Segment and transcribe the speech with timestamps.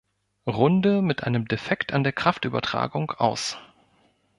[0.47, 3.59] Runde mit einem Defekt an der Kraftübertragung aus.